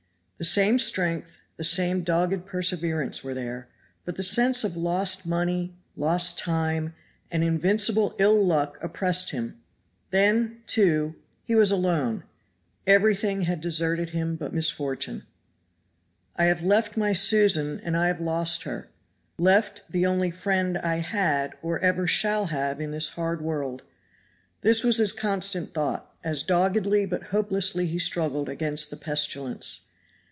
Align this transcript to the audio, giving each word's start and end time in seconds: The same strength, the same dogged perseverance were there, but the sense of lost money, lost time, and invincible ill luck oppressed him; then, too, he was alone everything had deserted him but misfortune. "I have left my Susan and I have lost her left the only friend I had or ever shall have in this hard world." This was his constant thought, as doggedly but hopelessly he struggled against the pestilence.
The 0.37 0.45
same 0.45 0.79
strength, 0.79 1.37
the 1.57 1.63
same 1.63 2.01
dogged 2.01 2.47
perseverance 2.47 3.23
were 3.23 3.35
there, 3.35 3.67
but 4.05 4.15
the 4.15 4.23
sense 4.23 4.63
of 4.63 4.75
lost 4.75 5.23
money, 5.23 5.75
lost 5.95 6.39
time, 6.39 6.95
and 7.29 7.43
invincible 7.43 8.15
ill 8.17 8.43
luck 8.43 8.79
oppressed 8.81 9.29
him; 9.29 9.61
then, 10.09 10.63
too, 10.65 11.15
he 11.43 11.53
was 11.53 11.69
alone 11.69 12.23
everything 12.87 13.41
had 13.41 13.61
deserted 13.61 14.09
him 14.09 14.35
but 14.35 14.51
misfortune. 14.51 15.27
"I 16.37 16.45
have 16.45 16.63
left 16.63 16.97
my 16.97 17.13
Susan 17.13 17.79
and 17.83 17.95
I 17.95 18.07
have 18.07 18.19
lost 18.19 18.63
her 18.63 18.89
left 19.37 19.83
the 19.91 20.07
only 20.07 20.31
friend 20.31 20.75
I 20.79 21.01
had 21.01 21.53
or 21.61 21.77
ever 21.81 22.07
shall 22.07 22.47
have 22.47 22.81
in 22.81 22.89
this 22.89 23.09
hard 23.09 23.43
world." 23.43 23.83
This 24.61 24.83
was 24.83 24.97
his 24.97 25.13
constant 25.13 25.75
thought, 25.75 26.15
as 26.23 26.41
doggedly 26.41 27.05
but 27.05 27.25
hopelessly 27.25 27.85
he 27.85 27.99
struggled 27.99 28.49
against 28.49 28.89
the 28.89 28.97
pestilence. 28.97 29.89